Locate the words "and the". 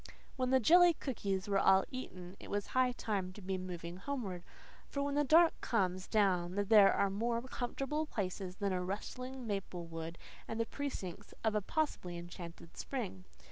10.47-10.65